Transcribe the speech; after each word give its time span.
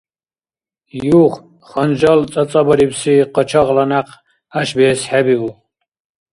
Юх, 1.23 1.33
ханжал 1.69 2.19
цӀацӀабарибси 2.31 3.13
къачагъла 3.33 3.85
някъ 3.91 4.11
гӀяшбиэс 4.51 5.01
хӀебиуб 5.09 5.55